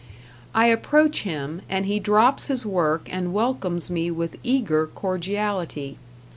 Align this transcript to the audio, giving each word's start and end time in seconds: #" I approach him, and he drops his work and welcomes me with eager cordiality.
#" 0.31 0.55
I 0.55 0.65
approach 0.65 1.21
him, 1.25 1.61
and 1.69 1.85
he 1.85 1.99
drops 1.99 2.47
his 2.47 2.65
work 2.65 3.07
and 3.13 3.35
welcomes 3.35 3.91
me 3.91 4.09
with 4.09 4.39
eager 4.41 4.87
cordiality. 4.87 5.99